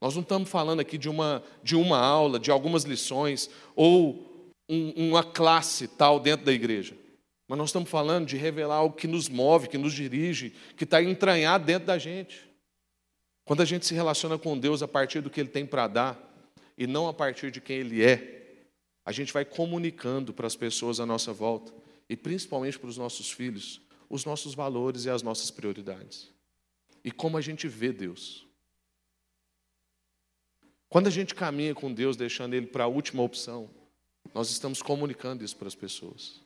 [0.00, 4.31] Nós não estamos falando aqui de uma, de uma aula, de algumas lições, ou
[4.72, 6.96] um, uma classe tal dentro da igreja.
[7.48, 11.02] Mas nós estamos falando de revelar algo que nos move, que nos dirige, que está
[11.02, 12.48] entranhado dentro da gente.
[13.44, 16.48] Quando a gente se relaciona com Deus a partir do que Ele tem para dar,
[16.78, 18.64] e não a partir de quem Ele é,
[19.04, 21.72] a gente vai comunicando para as pessoas à nossa volta,
[22.08, 26.32] e principalmente para os nossos filhos, os nossos valores e as nossas prioridades
[27.04, 28.46] e como a gente vê Deus.
[30.88, 33.70] Quando a gente caminha com Deus, deixando Ele para a última opção,
[34.34, 36.40] nós estamos comunicando isso para as pessoas.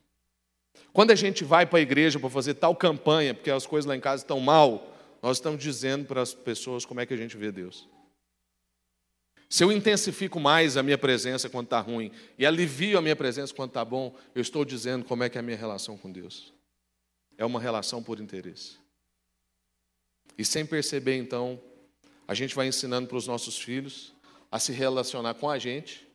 [0.93, 3.97] Quando a gente vai para a igreja para fazer tal campanha, porque as coisas lá
[3.97, 7.37] em casa estão mal, nós estamos dizendo para as pessoas como é que a gente
[7.37, 7.89] vê Deus.
[9.49, 13.55] Se eu intensifico mais a minha presença quando está ruim e alivio a minha presença
[13.55, 16.53] quando está bom, eu estou dizendo como é que é a minha relação com Deus.
[17.39, 18.77] É uma relação por interesse.
[20.37, 21.61] E sem perceber, então,
[22.27, 24.13] a gente vai ensinando para os nossos filhos
[24.51, 26.06] a se relacionar com a gente,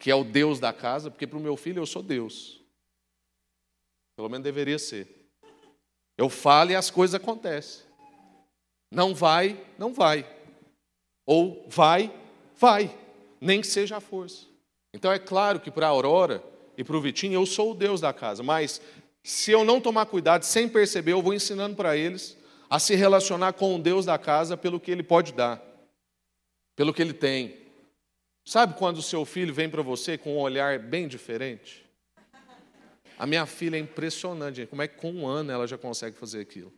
[0.00, 2.58] que é o Deus da casa, porque para o meu filho eu sou Deus.
[4.16, 5.30] Pelo menos deveria ser.
[6.16, 7.84] Eu falo e as coisas acontecem.
[8.90, 10.26] Não vai, não vai.
[11.26, 12.12] Ou vai,
[12.56, 12.98] vai.
[13.38, 14.46] Nem que seja a força.
[14.92, 16.42] Então é claro que para a Aurora
[16.78, 18.80] e para o Vitinho eu sou o Deus da casa, mas
[19.22, 22.38] se eu não tomar cuidado, sem perceber, eu vou ensinando para eles
[22.70, 25.62] a se relacionar com o Deus da casa pelo que ele pode dar,
[26.74, 27.59] pelo que ele tem.
[28.44, 31.84] Sabe quando o seu filho vem para você com um olhar bem diferente?
[33.18, 36.40] A minha filha é impressionante, como é que com um ano ela já consegue fazer
[36.40, 36.72] aquilo?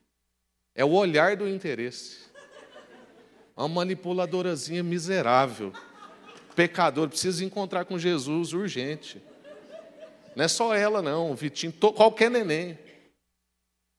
[0.74, 2.18] É o olhar do interesse.
[3.56, 5.72] Uma manipuladorazinha miserável.
[6.56, 9.22] Pecador, precisa encontrar com Jesus urgente.
[10.34, 12.78] Não é só ela, não, Vitinho, qualquer neném.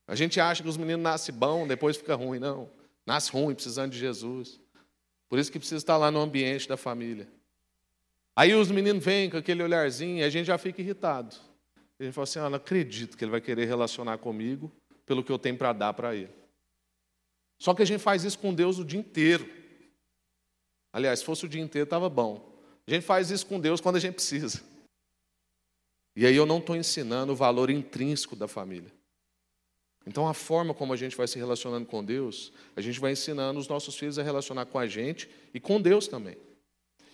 [0.07, 2.39] A gente acha que os meninos nascem bom, depois fica ruim.
[2.39, 2.69] Não.
[3.05, 4.59] Nasce ruim, precisando de Jesus.
[5.29, 7.27] Por isso que precisa estar lá no ambiente da família.
[8.35, 11.35] Aí os meninos vêm com aquele olharzinho e a gente já fica irritado.
[11.99, 14.71] A gente fala assim: ah, não acredito que ele vai querer relacionar comigo
[15.05, 16.33] pelo que eu tenho para dar para ele.
[17.59, 19.49] Só que a gente faz isso com Deus o dia inteiro.
[20.91, 22.51] Aliás, se fosse o dia inteiro, estava bom.
[22.85, 24.61] A gente faz isso com Deus quando a gente precisa.
[26.15, 28.91] E aí eu não estou ensinando o valor intrínseco da família.
[30.05, 33.59] Então, a forma como a gente vai se relacionando com Deus, a gente vai ensinando
[33.59, 36.37] os nossos filhos a relacionar com a gente e com Deus também.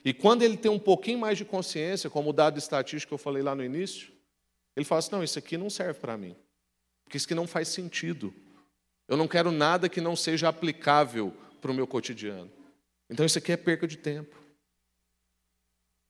[0.04, 3.18] E quando ele tem um pouquinho mais de consciência, como o dado estatístico que eu
[3.18, 4.12] falei lá no início,
[4.76, 6.36] ele fala assim: não, isso aqui não serve para mim,
[7.04, 8.34] porque isso aqui não faz sentido.
[9.08, 12.52] Eu não quero nada que não seja aplicável para o meu cotidiano.
[13.10, 14.38] Então, isso aqui é perca de tempo.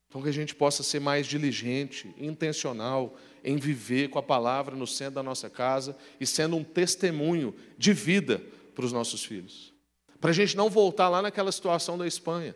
[0.07, 4.87] Então, que a gente possa ser mais diligente, intencional em viver com a palavra no
[4.87, 8.41] centro da nossa casa e sendo um testemunho de vida
[8.75, 9.73] para os nossos filhos.
[10.19, 12.55] Para a gente não voltar lá naquela situação da Espanha.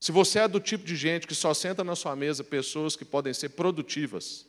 [0.00, 3.04] Se você é do tipo de gente que só senta na sua mesa pessoas que
[3.04, 4.46] podem ser produtivas,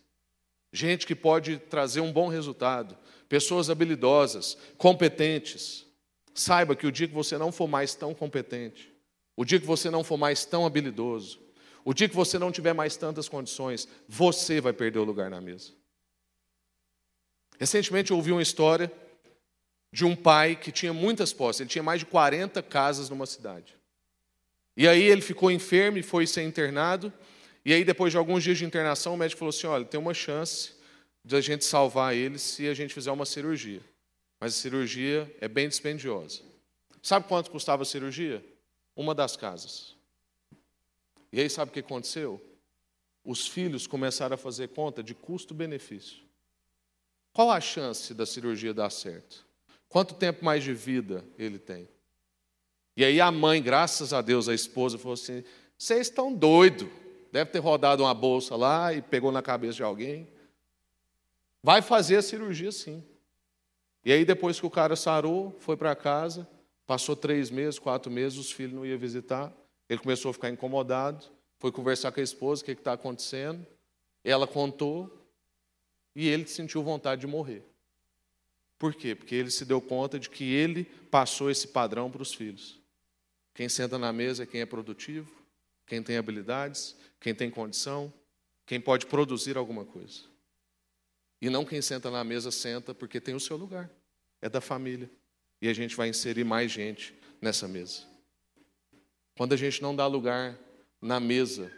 [0.71, 2.95] gente que pode trazer um bom resultado,
[3.27, 5.85] pessoas habilidosas, competentes,
[6.33, 8.93] saiba que o dia que você não for mais tão competente,
[9.35, 11.39] o dia que você não for mais tão habilidoso,
[11.83, 15.41] o dia que você não tiver mais tantas condições, você vai perder o lugar na
[15.41, 15.71] mesa.
[17.57, 18.91] Recentemente eu ouvi uma história
[19.91, 23.78] de um pai que tinha muitas posses, ele tinha mais de 40 casas numa cidade.
[24.79, 27.13] E aí ele ficou enfermo e foi ser internado.
[27.63, 30.13] E aí, depois de alguns dias de internação, o médico falou assim: olha, tem uma
[30.13, 30.71] chance
[31.23, 33.81] de a gente salvar ele se a gente fizer uma cirurgia.
[34.39, 36.41] Mas a cirurgia é bem dispendiosa.
[37.03, 38.43] Sabe quanto custava a cirurgia?
[38.99, 39.95] uma das casas.
[41.31, 42.41] E aí sabe o que aconteceu?
[43.23, 46.17] Os filhos começaram a fazer conta de custo-benefício.
[47.31, 49.47] Qual a chance da cirurgia dar certo?
[49.87, 51.87] Quanto tempo mais de vida ele tem?
[52.99, 55.43] E aí a mãe, graças a Deus, a esposa, falou assim:
[55.77, 56.87] vocês estão doidos.
[57.31, 60.27] Deve ter rodado uma bolsa lá e pegou na cabeça de alguém.
[61.61, 63.03] Vai fazer a cirurgia sim.
[64.03, 66.47] E aí, depois que o cara sarou, foi para casa,
[66.89, 69.55] Passou três meses, quatro meses, os filhos não iam visitar.
[69.87, 71.23] Ele começou a ficar incomodado,
[71.59, 73.63] foi conversar com a esposa, o que está acontecendo.
[74.23, 75.29] Ela contou
[76.15, 77.63] e ele sentiu vontade de morrer.
[78.79, 79.13] Por quê?
[79.13, 82.78] Porque ele se deu conta de que ele passou esse padrão para os filhos.
[83.53, 85.29] Quem senta na mesa é quem é produtivo,
[85.85, 88.13] quem tem habilidades, quem tem condição,
[88.65, 90.21] quem pode produzir alguma coisa.
[91.41, 93.89] E não quem senta na mesa senta porque tem o seu lugar,
[94.41, 95.09] é da família
[95.61, 98.03] e a gente vai inserir mais gente nessa mesa.
[99.37, 100.57] Quando a gente não dá lugar
[101.01, 101.71] na mesa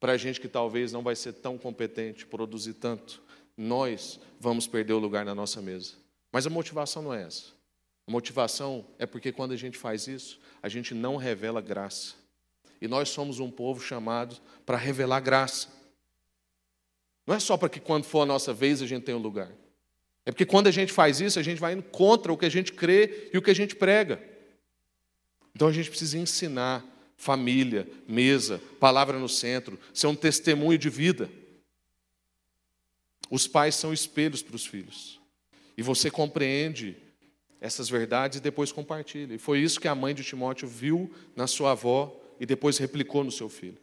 [0.00, 3.22] para gente que talvez não vai ser tão competente, produzir tanto,
[3.56, 5.94] nós vamos perder o lugar na nossa mesa.
[6.30, 7.55] Mas a motivação não é essa.
[8.06, 12.14] A motivação é porque quando a gente faz isso, a gente não revela graça.
[12.80, 15.68] E nós somos um povo chamado para revelar graça.
[17.26, 19.50] Não é só para que quando for a nossa vez a gente tenha um lugar.
[20.24, 22.50] É porque quando a gente faz isso, a gente vai indo contra o que a
[22.50, 24.22] gente crê e o que a gente prega.
[25.54, 26.84] Então a gente precisa ensinar
[27.16, 31.30] família, mesa, palavra no centro, ser um testemunho de vida.
[33.30, 35.18] Os pais são espelhos para os filhos.
[35.76, 36.96] E você compreende
[37.60, 39.34] essas verdades e depois compartilha.
[39.34, 43.24] E foi isso que a mãe de Timóteo viu na sua avó e depois replicou
[43.24, 43.78] no seu filho.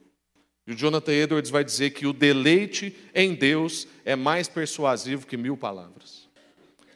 [0.65, 5.35] E o Jonathan Edwards vai dizer que o deleite em Deus é mais persuasivo que
[5.35, 6.29] mil palavras.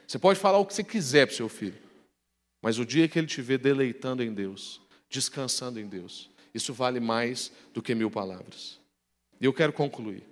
[0.08, 1.78] Você pode falar o que você quiser para o seu filho,
[2.62, 7.00] mas o dia que ele te ver deleitando em Deus, descansando em Deus, isso vale
[7.02, 8.80] mais do que mil palavras.
[9.40, 10.24] E eu quero concluir.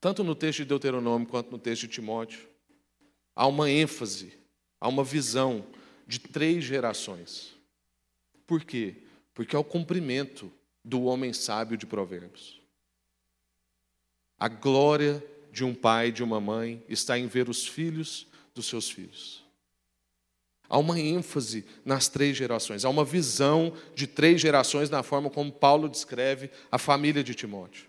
[0.00, 2.48] Tanto no texto de Deuteronômio quanto no texto de Timóteo,
[3.34, 4.32] há uma ênfase,
[4.80, 5.66] há uma visão
[6.06, 7.54] de três gerações.
[8.46, 8.96] Por quê?
[9.34, 10.52] Porque é o cumprimento
[10.84, 12.60] do homem sábio de Provérbios.
[14.38, 18.90] A glória de um pai, de uma mãe, está em ver os filhos dos seus
[18.90, 19.44] filhos.
[20.68, 25.52] Há uma ênfase nas três gerações, há uma visão de três gerações na forma como
[25.52, 27.86] Paulo descreve a família de Timóteo.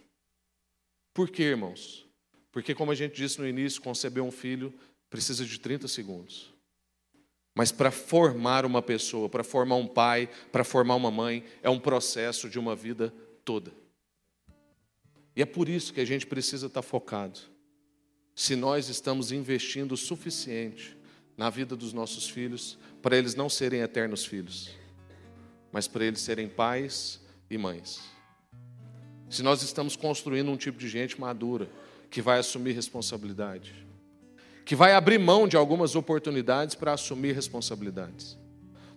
[1.14, 2.06] Por quê, irmãos?
[2.52, 4.74] Porque, como a gente disse no início, conceber um filho
[5.10, 6.54] precisa de 30 segundos.
[7.58, 11.80] Mas para formar uma pessoa, para formar um pai, para formar uma mãe, é um
[11.80, 13.12] processo de uma vida
[13.44, 13.72] toda.
[15.36, 17.40] E é por isso que a gente precisa estar focado
[18.36, 20.96] se nós estamos investindo o suficiente
[21.36, 24.70] na vida dos nossos filhos para eles não serem eternos filhos,
[25.72, 28.04] mas para eles serem pais e mães.
[29.32, 31.68] Se nós estamos construindo um tipo de gente madura
[32.12, 33.87] que vai assumir responsabilidade,
[34.68, 38.38] que vai abrir mão de algumas oportunidades para assumir responsabilidades.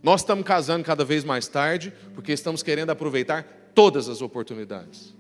[0.03, 5.15] Nós estamos casando cada vez mais tarde, porque estamos querendo aproveitar todas as oportunidades,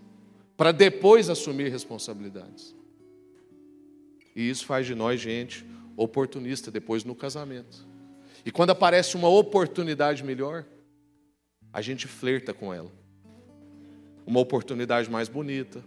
[0.56, 2.74] para depois assumir responsabilidades.
[4.34, 5.64] E isso faz de nós gente
[5.96, 7.86] oportunista depois no casamento.
[8.44, 10.64] E quando aparece uma oportunidade melhor,
[11.72, 12.90] a gente flerta com ela.
[14.26, 15.80] Uma oportunidade mais bonita,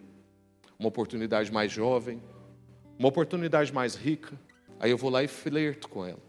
[0.79, 2.23] uma oportunidade mais jovem,
[2.97, 4.39] uma oportunidade mais rica,
[4.83, 6.19] Aí eu vou lá e flerto com ela.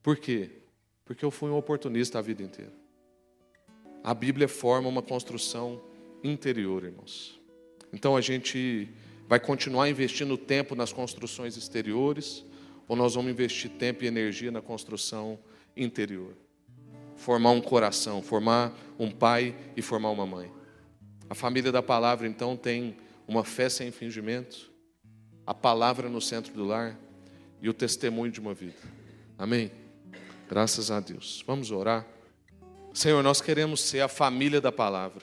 [0.00, 0.48] Por quê?
[1.04, 2.72] Porque eu fui um oportunista a vida inteira.
[4.04, 5.82] A Bíblia forma uma construção
[6.22, 7.40] interior, irmãos.
[7.92, 8.88] Então a gente
[9.26, 12.44] vai continuar investindo tempo nas construções exteriores,
[12.86, 15.36] ou nós vamos investir tempo e energia na construção
[15.76, 16.32] interior?
[17.16, 20.48] Formar um coração, formar um pai e formar uma mãe.
[21.28, 22.96] A família da palavra, então, tem
[23.26, 24.70] uma fé sem fingimento,
[25.44, 26.96] a palavra no centro do lar,
[27.64, 28.76] e o testemunho de uma vida.
[29.38, 29.72] Amém?
[30.46, 31.42] Graças a Deus.
[31.46, 32.06] Vamos orar.
[32.92, 35.22] Senhor, nós queremos ser a família da palavra,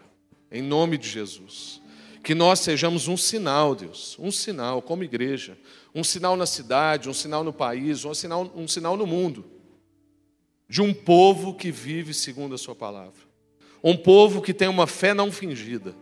[0.52, 1.80] em nome de Jesus.
[2.24, 5.56] Que nós sejamos um sinal, Deus, um sinal como igreja,
[5.94, 9.46] um sinal na cidade, um sinal no país, um sinal, um sinal no mundo,
[10.68, 13.22] de um povo que vive segundo a Sua palavra,
[13.84, 15.96] um povo que tem uma fé não fingida,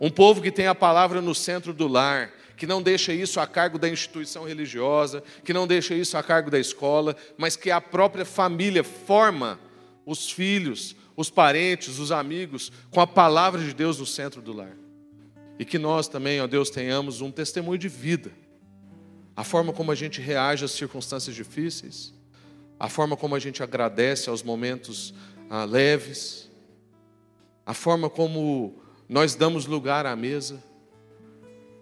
[0.00, 3.46] um povo que tem a palavra no centro do lar, que não deixa isso a
[3.46, 7.80] cargo da instituição religiosa, que não deixa isso a cargo da escola, mas que a
[7.80, 9.60] própria família forma
[10.04, 14.76] os filhos, os parentes, os amigos, com a palavra de Deus no centro do lar.
[15.58, 18.32] E que nós também, ó Deus, tenhamos um testemunho de vida.
[19.36, 22.12] A forma como a gente reage às circunstâncias difíceis,
[22.78, 25.14] a forma como a gente agradece aos momentos
[25.48, 26.50] ah, leves,
[27.64, 30.62] a forma como nós damos lugar à mesa,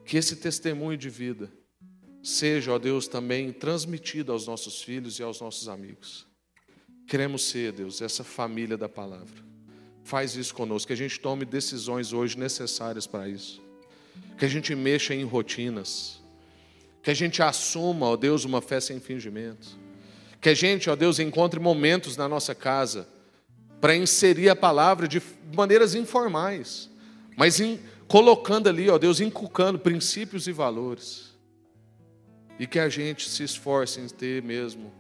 [0.07, 1.51] que esse testemunho de vida
[2.23, 6.27] seja, ó Deus, também transmitido aos nossos filhos e aos nossos amigos.
[7.07, 9.45] Queremos ser, Deus, essa família da palavra.
[10.03, 13.61] Faz isso conosco, que a gente tome decisões hoje necessárias para isso.
[14.39, 16.21] Que a gente mexa em rotinas.
[17.03, 19.79] Que a gente assuma, ó Deus, uma fé sem fingimento.
[20.41, 23.09] Que a gente, ó Deus, encontre momentos na nossa casa
[23.81, 25.21] para inserir a palavra de
[25.55, 26.91] maneiras informais,
[27.37, 27.79] mas em
[28.09, 31.35] colocando ali, ó Deus, inculcando princípios e valores.
[32.59, 34.93] E que a gente se esforce em ter mesmo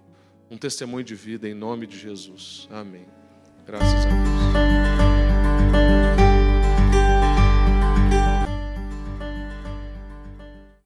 [0.50, 2.68] um testemunho de vida em nome de Jesus.
[2.70, 3.06] Amém.
[3.66, 6.05] Graças a Deus.